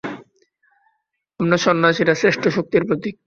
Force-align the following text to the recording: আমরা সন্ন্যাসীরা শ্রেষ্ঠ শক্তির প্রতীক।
আমরা 1.39 1.57
সন্ন্যাসীরা 1.57 2.13
শ্রেষ্ঠ 2.15 2.43
শক্তির 2.47 2.83
প্রতীক। 2.87 3.15